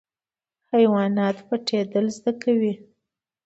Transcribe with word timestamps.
حیوانات 0.73 1.37
پټیدل 1.47 2.05
زده 2.17 2.31
کوي 2.43 2.73